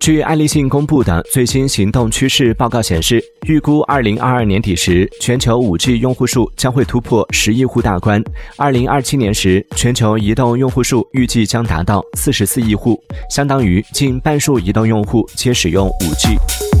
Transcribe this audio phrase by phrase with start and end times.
[0.00, 8.20] 据爱立信公布的最新行动趋势报告显示，预估二零二二年底时，全球五 G 用户数将会突破十亿户大关；
[8.56, 16.79] 二零二七年时，全球移动用户数预计将达到四十四亿户，相当于近半数移动用户皆使用五 G。